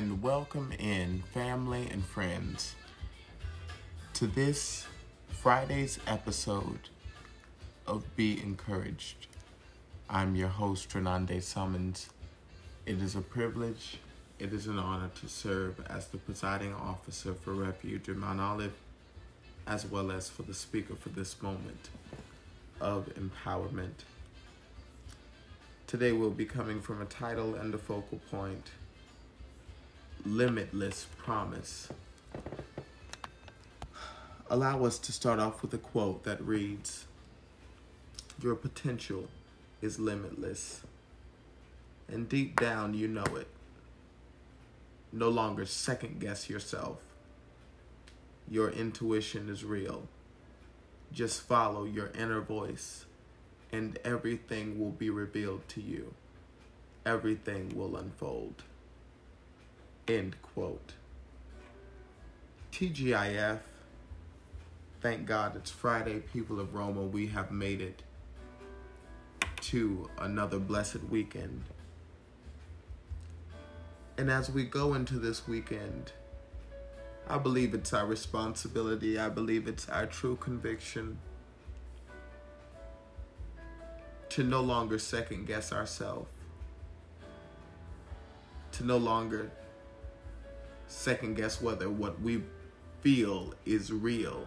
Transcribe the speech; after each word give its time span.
And 0.00 0.22
welcome 0.22 0.72
in, 0.78 1.24
family 1.34 1.86
and 1.90 2.02
friends, 2.02 2.74
to 4.14 4.26
this 4.26 4.86
Friday's 5.28 5.98
episode 6.06 6.88
of 7.86 8.16
Be 8.16 8.40
Encouraged. 8.42 9.26
I'm 10.08 10.36
your 10.36 10.48
host, 10.48 10.88
Renande 10.88 11.42
Summons. 11.42 12.08
It 12.86 13.02
is 13.02 13.14
a 13.14 13.20
privilege, 13.20 13.98
it 14.38 14.54
is 14.54 14.68
an 14.68 14.78
honor 14.78 15.10
to 15.20 15.28
serve 15.28 15.84
as 15.90 16.06
the 16.06 16.16
presiding 16.16 16.72
officer 16.72 17.34
for 17.34 17.52
Refuge 17.52 18.08
in 18.08 18.20
Mount 18.20 18.40
Olive 18.40 18.72
as 19.66 19.84
well 19.84 20.10
as 20.10 20.30
for 20.30 20.44
the 20.44 20.54
speaker 20.54 20.94
for 20.94 21.10
this 21.10 21.42
moment 21.42 21.90
of 22.80 23.10
empowerment. 23.16 24.06
Today 25.86 26.12
we'll 26.12 26.30
be 26.30 26.46
coming 26.46 26.80
from 26.80 27.02
a 27.02 27.04
title 27.04 27.54
and 27.54 27.74
a 27.74 27.78
focal 27.78 28.18
point 28.30 28.70
Limitless 30.24 31.06
Promise. 31.16 31.88
Allow 34.48 34.84
us 34.84 34.98
to 34.98 35.12
start 35.12 35.38
off 35.38 35.62
with 35.62 35.72
a 35.74 35.78
quote 35.78 36.24
that 36.24 36.40
reads 36.40 37.06
Your 38.42 38.54
potential 38.54 39.28
is 39.80 39.98
limitless, 39.98 40.82
and 42.08 42.28
deep 42.28 42.60
down 42.60 42.94
you 42.94 43.08
know 43.08 43.24
it. 43.36 43.48
No 45.12 45.28
longer 45.28 45.66
second 45.66 46.20
guess 46.20 46.48
yourself 46.50 46.98
your 48.50 48.70
intuition 48.70 49.48
is 49.48 49.64
real. 49.64 50.08
Just 51.12 51.42
follow 51.42 51.84
your 51.84 52.10
inner 52.18 52.40
voice, 52.40 53.04
and 53.70 53.96
everything 54.04 54.78
will 54.78 54.90
be 54.90 55.08
revealed 55.08 55.68
to 55.68 55.80
you. 55.80 56.14
Everything 57.06 57.76
will 57.76 57.96
unfold. 57.96 58.64
End 60.08 60.36
quote. 60.42 60.94
TGIF. 62.72 63.60
Thank 65.00 65.26
God 65.26 65.56
it's 65.56 65.70
Friday, 65.70 66.20
people 66.20 66.60
of 66.60 66.74
Romo. 66.74 67.10
We 67.10 67.28
have 67.28 67.50
made 67.50 67.80
it 67.80 68.02
to 69.62 70.08
another 70.18 70.58
blessed 70.58 71.04
weekend. 71.08 71.62
And 74.18 74.30
as 74.30 74.50
we 74.50 74.64
go 74.64 74.94
into 74.94 75.14
this 75.18 75.48
weekend, 75.48 76.12
I 77.28 77.38
believe 77.38 77.74
it's 77.74 77.92
our 77.92 78.06
responsibility. 78.06 79.18
I 79.18 79.28
believe 79.28 79.68
it's 79.68 79.88
our 79.88 80.06
true 80.06 80.36
conviction 80.36 81.18
to 84.30 84.44
no 84.44 84.60
longer 84.60 84.98
second 84.98 85.46
guess 85.46 85.72
ourselves, 85.72 86.28
to 88.72 88.84
no 88.84 88.96
longer 88.96 89.50
second 91.00 91.34
guess 91.34 91.62
whether 91.62 91.88
what 91.88 92.20
we 92.20 92.42
feel 93.00 93.54
is 93.64 93.90
real. 93.90 94.46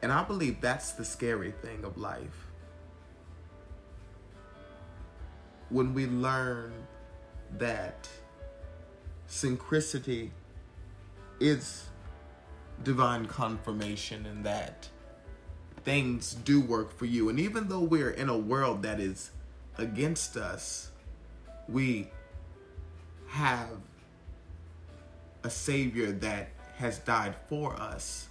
And 0.00 0.12
I 0.12 0.22
believe 0.22 0.60
that's 0.60 0.92
the 0.92 1.04
scary 1.04 1.50
thing 1.60 1.84
of 1.84 1.98
life. 1.98 2.46
When 5.70 5.92
we 5.92 6.06
learn 6.06 6.72
that 7.58 8.08
synchronicity 9.28 10.30
is 11.40 11.86
divine 12.84 13.26
confirmation 13.26 14.24
and 14.24 14.46
that 14.46 14.88
things 15.84 16.34
do 16.34 16.60
work 16.60 16.96
for 16.96 17.06
you. 17.06 17.28
And 17.28 17.40
even 17.40 17.68
though 17.68 17.80
we're 17.80 18.10
in 18.10 18.28
a 18.28 18.38
world 18.38 18.84
that 18.84 19.00
is 19.00 19.32
against 19.78 20.36
us, 20.36 20.92
we 21.68 22.10
have 23.26 23.70
a 25.44 25.50
Savior 25.50 26.12
that 26.12 26.50
has 26.76 26.98
died 26.98 27.34
for 27.48 27.74
us 27.74 28.28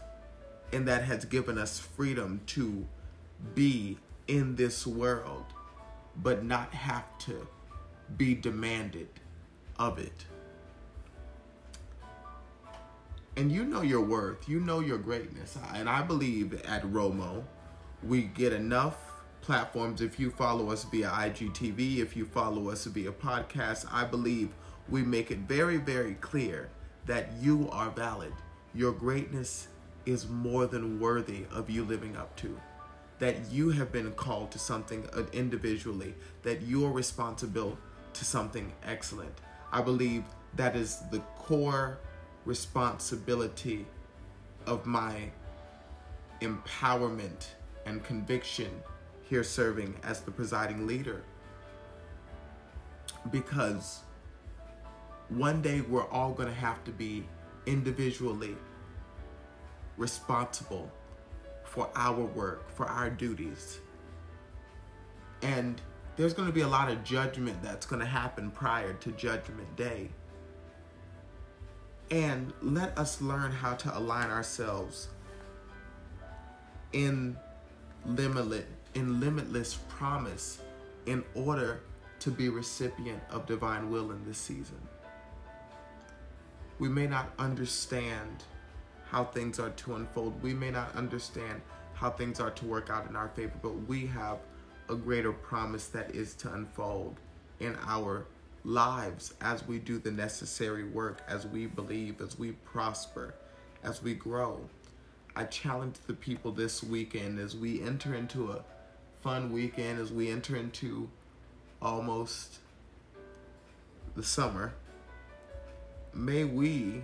and 0.74 0.88
that 0.88 1.04
has 1.04 1.26
given 1.26 1.58
us 1.58 1.80
freedom 1.80 2.42
to 2.48 2.86
be 3.56 3.98
in 4.28 4.56
this 4.56 4.86
world, 4.86 5.46
but 6.18 6.44
not 6.44 6.74
have 6.74 7.18
to 7.20 7.48
be 8.18 8.34
demanded 8.34 9.10
of 9.78 10.00
it 10.00 10.26
and 13.38 13.52
you 13.52 13.64
know 13.64 13.84
your 13.84 14.02
worth, 14.02 14.50
you 14.50 14.60
know 14.60 14.80
your 14.80 14.98
greatness. 14.98 15.58
And 15.76 15.88
I 15.88 16.02
believe 16.02 16.60
at 16.66 16.84
Romo, 16.92 17.44
we 18.02 18.24
get 18.24 18.52
enough 18.52 18.98
platforms. 19.42 20.02
If 20.02 20.20
you 20.20 20.32
follow 20.32 20.72
us 20.72 20.84
via 20.86 21.08
IGTV, 21.08 22.00
if 22.00 22.18
you 22.18 22.26
follow 22.26 22.70
us 22.70 22.86
via 22.86 23.12
podcast, 23.12 23.86
I 23.92 24.06
believe 24.06 24.50
we 24.90 25.04
make 25.04 25.30
it 25.30 25.38
very, 25.40 25.78
very 25.78 26.16
clear 26.16 26.70
that 27.08 27.30
you 27.42 27.70
are 27.72 27.90
valid. 27.90 28.34
Your 28.76 28.92
greatness 28.92 29.68
is 30.06 30.28
more 30.28 30.68
than 30.68 31.00
worthy 31.00 31.46
of 31.52 31.70
you 31.70 31.84
living 31.84 32.16
up 32.16 32.36
to. 32.38 32.60
That 33.20 33.50
you 33.52 33.72
have 33.72 33.92
been 33.92 34.12
called 34.12 34.52
to 34.52 34.60
something 34.60 35.08
individually, 35.34 36.14
that 36.44 36.62
you 36.62 36.86
are 36.86 36.92
responsible 36.92 37.78
to 38.14 38.26
something 38.26 38.72
excellent. 38.86 39.34
I 39.72 39.82
believe 39.82 40.24
that 40.56 40.76
is 40.76 41.00
the 41.12 41.20
core 41.38 41.98
responsibility 42.46 43.86
of 44.66 44.86
my 44.86 45.32
empowerment 46.42 47.48
and 47.86 48.04
conviction 48.04 48.70
here 49.24 49.44
serving 49.44 49.96
as 50.04 50.22
the 50.22 50.32
presiding 50.32 50.86
leader. 50.86 51.24
Because 53.32 54.02
one 55.30 55.62
day 55.62 55.82
we're 55.82 56.08
all 56.10 56.34
going 56.34 56.50
to 56.50 56.56
have 56.56 56.84
to 56.86 56.92
be 56.92 57.26
individually 57.66 58.56
responsible 59.98 60.92
for 61.64 61.90
our 61.96 62.22
work, 62.24 62.70
for 62.76 62.86
our 62.86 63.10
duties. 63.10 63.80
And 65.42 65.82
there's 66.16 66.34
going 66.34 66.48
to 66.48 66.54
be 66.54 66.62
a 66.62 66.68
lot 66.68 66.90
of 66.90 67.04
judgment 67.04 67.62
that's 67.62 67.86
going 67.86 68.00
to 68.00 68.06
happen 68.06 68.52
prior 68.52 68.94
to 68.94 69.12
Judgment 69.12 69.76
Day. 69.76 70.10
And 72.10 72.54
let 72.62 72.98
us 72.98 73.22
learn 73.22 73.52
how 73.52 73.74
to 73.76 73.98
align 73.98 74.30
ourselves 74.30 75.10
in 76.94 77.38
limitless, 78.06 78.64
in 78.96 79.20
limitless 79.20 79.76
promise 79.90 80.60
in 81.06 81.24
order 81.36 81.82
to 82.20 82.32
be 82.32 82.50
recipient 82.50 83.22
of 83.30 83.46
divine 83.46 83.92
will 83.92 84.12
in 84.12 84.26
this 84.26 84.38
season. 84.38 84.80
We 86.80 86.90
may 86.90 87.08
not 87.08 87.34
understand 87.40 88.44
how 89.10 89.24
things 89.24 89.60
are 89.60 89.70
to 89.70 89.96
unfold. 89.96 90.42
We 90.44 90.54
may 90.54 90.72
not 90.72 90.94
understand 90.96 91.62
how 91.94 92.12
things 92.12 92.40
are 92.40 92.52
to 92.52 92.66
work 92.66 92.90
out 92.90 93.10
in 93.10 93.16
our 93.16 93.30
favor, 93.30 93.54
but 93.62 93.88
we 93.88 94.06
have 94.08 94.38
a 94.90 94.96
greater 94.96 95.32
promise 95.32 95.88
that 95.88 96.14
is 96.14 96.34
to 96.36 96.54
unfold 96.54 97.16
in 97.60 97.76
our 97.88 98.28
lives 98.64 99.34
as 99.42 99.68
we 99.68 99.80
do 99.80 99.98
the 99.98 100.12
necessary 100.12 100.84
work, 100.84 101.22
as 101.28 101.48
we 101.48 101.66
believe, 101.66 102.22
as 102.22 102.38
we 102.38 102.52
prosper, 102.52 103.34
as 103.84 104.04
we 104.04 104.14
grow. 104.14 104.60
I 105.36 105.46
challenge 105.46 105.96
the 106.06 106.14
people 106.14 106.52
this 106.52 106.84
weekend 106.84 107.40
as 107.40 107.56
we 107.56 107.82
enter 107.82 108.14
into 108.14 108.52
a 108.52 108.64
fun 109.22 109.52
weekend, 109.52 110.00
as 110.00 110.12
we 110.12 110.30
enter 110.30 110.56
into 110.56 111.10
almost 111.82 112.60
the 114.16 114.24
summer. 114.24 114.74
May 116.18 116.44
we 116.44 117.04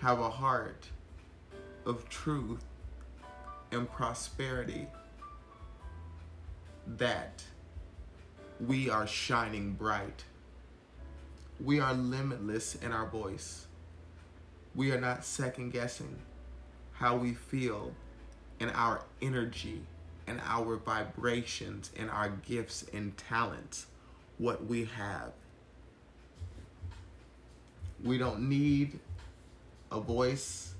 have 0.00 0.20
a 0.20 0.30
heart 0.30 0.86
of 1.84 2.08
truth 2.08 2.64
and 3.70 3.90
prosperity 3.90 4.86
that 6.86 7.42
we 8.66 8.88
are 8.88 9.06
shining 9.06 9.72
bright. 9.72 10.24
We 11.60 11.78
are 11.78 11.92
limitless 11.92 12.74
in 12.76 12.90
our 12.90 13.06
voice. 13.06 13.66
We 14.74 14.90
are 14.92 15.00
not 15.00 15.24
second 15.24 15.72
guessing 15.72 16.16
how 16.92 17.16
we 17.16 17.34
feel 17.34 17.92
and 18.60 18.70
our 18.74 19.02
energy 19.20 19.82
and 20.26 20.40
our 20.46 20.76
vibrations 20.76 21.90
and 21.98 22.10
our 22.10 22.30
gifts 22.30 22.86
and 22.94 23.16
talents, 23.18 23.86
what 24.38 24.66
we 24.66 24.86
have. 24.86 25.32
We 28.04 28.18
don't 28.18 28.48
need 28.48 28.98
a 29.90 30.00
voice 30.00 30.74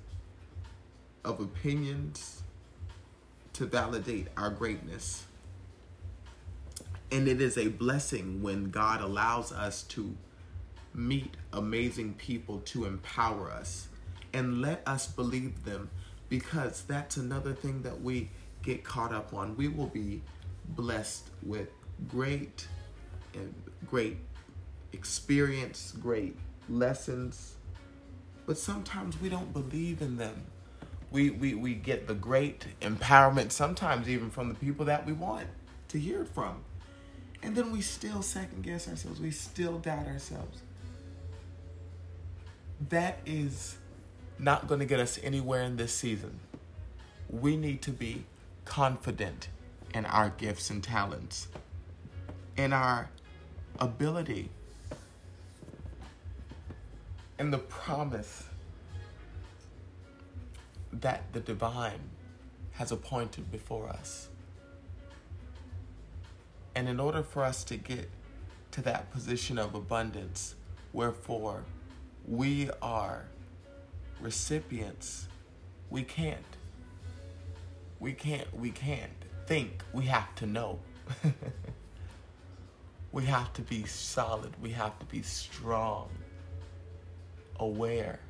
of 1.25 1.41
opinions 1.41 2.43
to 3.55 3.67
validate 3.67 4.29
our 4.37 4.51
greatness. 4.51 5.27
And 7.11 7.27
it 7.27 7.41
is 7.41 7.57
a 7.57 7.69
blessing 7.69 8.43
when 8.43 8.71
God 8.71 9.01
allows 9.01 9.51
us 9.51 9.83
to 9.85 10.15
meet 10.95 11.37
amazing 11.53 12.15
people 12.15 12.61
to 12.67 12.85
empower 12.85 13.51
us 13.51 13.89
and 14.33 14.61
let 14.61 14.83
us 14.87 15.07
believe 15.07 15.65
them 15.65 15.91
because 16.29 16.83
that's 16.83 17.17
another 17.17 17.55
thing 17.55 17.83
that 17.83 18.01
we 18.01 18.29
get 18.63 18.85
caught 18.85 19.13
up 19.13 19.33
on. 19.33 19.57
We 19.57 19.69
will 19.69 19.87
be 19.87 20.23
blessed 20.69 21.29
with 21.43 21.69
great 22.09 22.69
and 23.35 23.55
great 23.89 24.19
experience, 24.93 25.95
great 26.01 26.37
lessons, 26.69 27.55
but 28.47 28.59
sometimes 28.59 29.21
we 29.21 29.29
don't 29.29 29.53
believe 29.53 30.03
in 30.03 30.17
them. 30.17 30.45
We, 31.11 31.31
we, 31.31 31.55
we 31.55 31.75
get 31.75 32.07
the 32.07 32.15
great 32.15 32.67
empowerment, 32.83 33.51
sometimes 33.53 34.09
even 34.09 34.31
from 34.31 34.49
the 34.49 34.55
people 34.55 34.85
that 34.87 35.07
we 35.07 35.13
want 35.13 35.47
to 35.89 35.99
hear 35.99 36.25
from. 36.25 36.63
And 37.43 37.57
then 37.57 37.73
we 37.73 37.81
still 37.81 38.23
second 38.23 38.63
guess 38.63 38.89
ourselves. 38.89 39.21
We 39.21 39.31
still 39.31 39.79
doubt 39.79 40.07
ourselves. 40.07 40.63
That 42.89 43.21
is 43.25 43.77
not 44.39 44.69
going 44.69 44.81
to 44.81 44.87
get 44.87 45.01
us 45.01 45.19
anywhere 45.23 45.63
in 45.63 45.77
this 45.77 45.93
season. 45.93 46.41
We 47.31 47.57
need 47.57 47.83
to 47.83 47.91
be 47.91 48.25
confident 48.65 49.49
in 49.95 50.05
our 50.07 50.31
gifts 50.31 50.71
and 50.71 50.83
talents, 50.83 51.49
in 52.57 52.73
our 52.73 53.09
ability, 53.79 54.51
in 57.39 57.51
the 57.51 57.59
promise 57.59 58.45
that 60.93 61.33
the 61.33 61.41
divine 61.41 62.11
has 62.73 62.91
appointed 62.93 63.51
before 63.51 63.89
us. 63.89 64.29
And 66.75 66.89
in 66.89 67.01
order 67.01 67.23
for 67.23 67.45
us 67.45 67.65
to 67.65 67.77
get 67.77 68.09
to 68.73 68.83
that 68.83 69.11
position 69.11 69.59
of 69.59 69.75
abundance, 69.75 70.55
wherefore 70.93 71.65
we 72.27 72.71
are 72.83 73.25
recipients, 74.21 75.29
we 75.91 76.03
can't. 76.03 76.45
We 78.01 78.13
can't, 78.13 78.53
we 78.57 78.71
can't 78.71 79.11
think, 79.47 79.83
we 79.93 80.05
have 80.05 80.35
to 80.37 80.47
know. 80.47 80.79
we 83.13 83.25
have 83.25 83.53
to 83.55 83.63
be 83.63 83.85
solid, 83.87 84.53
we 84.61 84.71
have 84.71 84.99
to 84.99 85.07
be 85.07 85.23
strong, 85.23 86.11
aware. 87.59 88.21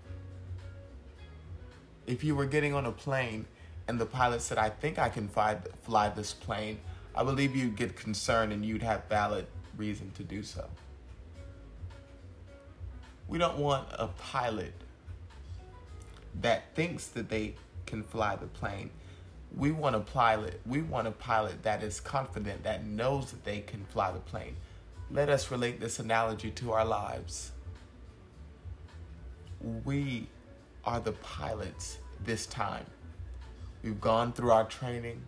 If 2.07 2.25
you 2.25 2.35
were 2.35 2.47
getting 2.47 2.75
on 2.75 2.87
a 2.87 2.93
plane 2.93 3.47
and 3.87 4.01
the 4.01 4.07
pilot 4.07 4.41
said, 4.41 4.59
I 4.59 4.71
think 4.71 4.99
I 4.99 5.09
can 5.09 5.29
fly, 5.29 5.59
fly 5.83 6.09
this 6.09 6.33
plane, 6.33 6.79
I 7.15 7.25
believe 7.25 7.57
you'd 7.57 7.77
get 7.77 7.97
concerned 7.97 8.53
and 8.53 8.65
you'd 8.65 8.83
have 8.83 9.05
valid 9.09 9.47
reason 9.77 10.11
to 10.13 10.23
do 10.23 10.43
so. 10.43 10.69
We 13.29 13.39
don't 13.39 13.59
want 13.59 13.89
a 13.93 14.07
pilot 14.07 14.73
that 16.41 16.75
thinks 16.75 17.09
that 17.09 17.29
they 17.29 17.55
can 17.87 18.03
fly 18.03 18.37
the 18.37 18.47
plane. 18.47 18.91
We 19.57 19.73
want 19.73 19.97
a 19.97 20.01
pilot, 20.01 20.61
we 20.67 20.83
want 20.83 21.09
a 21.09 21.11
pilot 21.11 21.63
that 21.63 21.83
is 21.83 22.01
confident, 22.01 22.65
that 22.65 22.85
knows 22.85 23.31
that 23.31 23.45
they 23.45 23.61
can 23.61 23.85
fly 23.87 24.13
the 24.13 24.21
plane. 24.21 24.57
Let 25.11 25.29
us 25.29 25.51
relate 25.51 25.81
this 25.81 25.99
analogy 25.99 26.51
to 26.53 26.73
our 26.73 26.85
lives. 26.85 27.53
We 29.61 30.29
are 30.85 31.01
the 31.01 31.13
pilots 31.13 31.99
this 32.25 32.47
time. 32.47 32.85
We've 33.83 34.01
gone 34.01 34.33
through 34.33 34.51
our 34.51 34.65
training, 34.65 35.23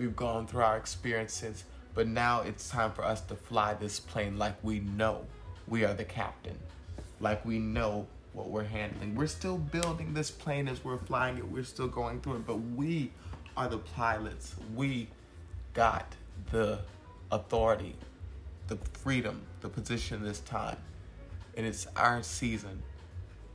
We've 0.00 0.16
gone 0.16 0.46
through 0.46 0.62
our 0.62 0.78
experiences, 0.78 1.64
but 1.94 2.08
now 2.08 2.40
it's 2.40 2.70
time 2.70 2.92
for 2.92 3.04
us 3.04 3.20
to 3.22 3.34
fly 3.34 3.74
this 3.74 4.00
plane 4.00 4.38
like 4.38 4.56
we 4.62 4.80
know 4.80 5.26
we 5.68 5.84
are 5.84 5.92
the 5.92 6.04
captain, 6.04 6.58
like 7.20 7.44
we 7.44 7.58
know 7.58 8.06
what 8.32 8.48
we're 8.48 8.64
handling. 8.64 9.14
We're 9.14 9.26
still 9.26 9.58
building 9.58 10.14
this 10.14 10.30
plane 10.30 10.68
as 10.68 10.82
we're 10.82 10.96
flying 10.96 11.36
it, 11.36 11.46
we're 11.46 11.64
still 11.64 11.88
going 11.88 12.22
through 12.22 12.36
it, 12.36 12.46
but 12.46 12.56
we 12.56 13.12
are 13.58 13.68
the 13.68 13.78
pilots. 13.78 14.54
We 14.74 15.08
got 15.74 16.14
the 16.50 16.78
authority, 17.30 17.94
the 18.68 18.76
freedom, 18.92 19.42
the 19.60 19.68
position 19.68 20.22
this 20.22 20.40
time. 20.40 20.78
And 21.56 21.66
it's 21.66 21.86
our 21.94 22.22
season 22.22 22.82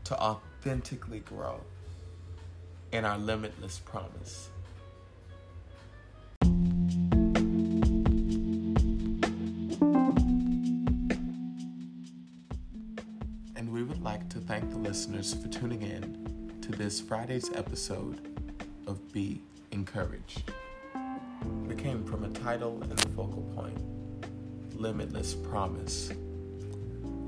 to 0.06 0.20
authentically 0.22 1.20
grow 1.20 1.60
in 2.92 3.04
our 3.04 3.18
limitless 3.18 3.80
promise. 3.80 4.50
And 13.56 13.72
we 13.72 13.84
would 13.84 14.02
like 14.02 14.30
to 14.30 14.40
thank 14.40 14.70
the 14.70 14.78
listeners 14.78 15.34
for 15.34 15.48
tuning 15.48 15.82
in 15.82 16.54
to 16.62 16.72
this 16.72 17.02
Friday's 17.02 17.50
episode 17.54 18.20
of 18.88 19.12
Be 19.12 19.42
Encouraged. 19.72 20.52
We 21.68 21.76
came 21.76 22.06
from 22.06 22.24
a 22.24 22.30
title 22.30 22.80
and 22.84 22.92
a 22.94 23.10
focal 23.10 23.44
point 23.56 23.80
Limitless 24.80 25.34
Promise. 25.34 26.12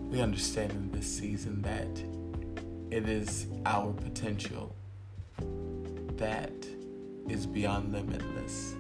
We 0.10 0.22
understand 0.22 0.72
in 0.72 0.92
this 0.92 1.08
season 1.08 1.62
that 1.64 1.90
it 2.90 3.10
is 3.10 3.48
our 3.66 3.92
potential 3.92 4.74
that 6.16 6.54
is 7.28 7.46
beyond 7.46 7.92
limitless. 7.92 8.76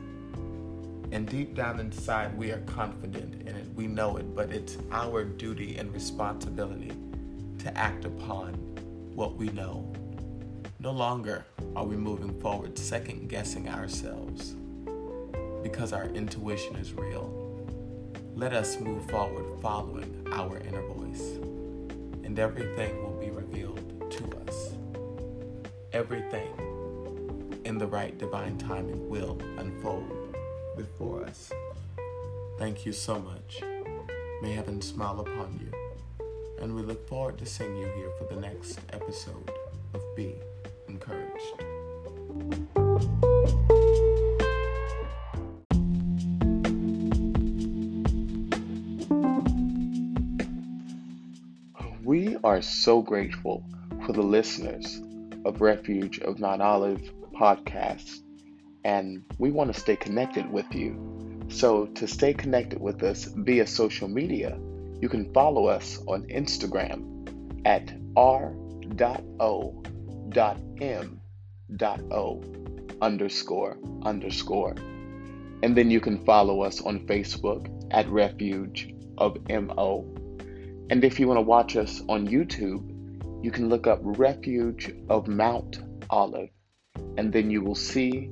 And 1.11 1.27
deep 1.27 1.55
down 1.55 1.79
inside, 1.79 2.37
we 2.37 2.51
are 2.51 2.61
confident 2.61 3.41
in 3.47 3.55
it. 3.55 3.67
We 3.75 3.87
know 3.87 4.17
it, 4.17 4.35
but 4.35 4.51
it's 4.51 4.77
our 4.91 5.23
duty 5.23 5.77
and 5.77 5.93
responsibility 5.93 6.91
to 7.59 7.77
act 7.77 8.05
upon 8.05 8.53
what 9.13 9.35
we 9.35 9.47
know. 9.49 9.91
No 10.79 10.91
longer 10.91 11.45
are 11.75 11.85
we 11.85 11.95
moving 11.95 12.39
forward 12.39 12.77
second 12.77 13.29
guessing 13.29 13.67
ourselves 13.69 14.55
because 15.63 15.91
our 15.91 16.05
intuition 16.09 16.75
is 16.75 16.93
real. 16.93 17.33
Let 18.35 18.53
us 18.53 18.79
move 18.79 19.09
forward 19.09 19.59
following 19.61 20.27
our 20.31 20.59
inner 20.59 20.83
voice, 20.83 21.37
and 22.23 22.37
everything 22.37 23.06
Everything 25.97 26.53
in 27.65 27.79
the 27.79 27.87
right 27.87 28.15
divine 28.19 28.55
timing 28.59 29.09
will 29.09 29.35
unfold 29.57 30.35
before 30.77 31.23
us. 31.23 31.51
Thank 32.59 32.85
you 32.85 32.93
so 32.93 33.17
much. 33.17 33.63
May 34.43 34.53
heaven 34.53 34.79
smile 34.79 35.21
upon 35.21 35.59
you 35.59 35.71
and 36.61 36.75
we 36.75 36.83
look 36.83 37.09
forward 37.09 37.39
to 37.39 37.47
seeing 37.47 37.75
you 37.75 37.87
here 37.95 38.11
for 38.19 38.31
the 38.31 38.39
next 38.39 38.79
episode 38.93 39.51
of 39.95 40.03
Be 40.15 40.35
Encouraged. 40.87 41.63
We 52.03 52.37
are 52.43 52.61
so 52.61 53.01
grateful 53.01 53.63
for 54.05 54.13
the 54.13 54.21
listeners 54.21 55.01
of 55.47 55.61
Refuge 55.61 56.19
of 56.19 56.39
Mount 56.39 56.61
Olive 56.61 57.01
podcast, 57.33 58.19
and 58.83 59.23
we 59.39 59.49
want 59.51 59.73
to 59.73 59.79
stay 59.79 59.95
connected 59.95 60.51
with 60.51 60.71
you. 60.73 61.45
So, 61.49 61.85
to 61.85 62.07
stay 62.07 62.33
connected 62.33 62.81
with 62.81 63.01
us 63.03 63.25
via 63.25 63.65
social 63.65 64.09
media, 64.09 64.59
you 65.01 65.07
can 65.07 65.33
follow 65.33 65.67
us 65.67 65.99
on 66.07 66.23
Instagram 66.27 67.29
at 67.65 67.93
r.o.m.o 68.15 68.53
underscore 73.01 73.77
underscore. 74.03 74.75
And 75.63 75.75
then 75.75 75.89
you 75.89 75.99
can 75.99 76.23
follow 76.25 76.61
us 76.61 76.81
on 76.81 77.05
Facebook 77.07 77.67
at 77.91 78.09
Refuge 78.09 78.93
of 79.17 79.37
MO. 79.49 80.05
And 80.89 81.03
if 81.03 81.19
you 81.19 81.27
want 81.27 81.37
to 81.37 81.41
watch 81.41 81.75
us 81.75 82.01
on 82.07 82.27
YouTube, 82.27 82.96
you 83.41 83.51
can 83.51 83.69
look 83.69 83.87
up 83.87 83.99
Refuge 84.01 84.93
of 85.09 85.27
Mount 85.27 85.79
Olive, 86.09 86.49
and 87.17 87.31
then 87.31 87.51
you 87.51 87.61
will 87.61 87.75
see 87.75 88.29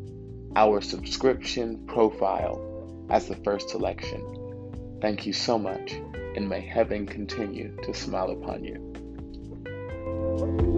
our 0.56 0.82
subscription 0.82 1.86
profile 1.88 3.06
as 3.10 3.28
the 3.28 3.36
first 3.38 3.70
selection. 3.70 4.98
Thank 5.02 5.26
you 5.26 5.34
so 5.34 5.60
much, 5.60 5.94
and 6.36 6.50
may 6.50 6.62
heaven 6.62 7.06
continue 7.06 7.76
to 7.84 7.94
smile 7.94 8.32
upon 8.32 8.64
you. 8.64 10.75